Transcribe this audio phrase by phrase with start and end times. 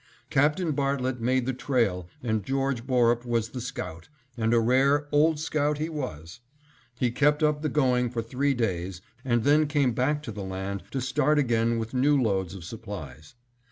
[0.31, 5.39] Captain Bartlett made the trail and George Borup was the scout, and a rare "Old
[5.39, 6.39] Scout" he was.
[6.99, 10.81] He kept up the going for three days and then came back to the land
[10.89, 13.35] to start again with new loads of supplies.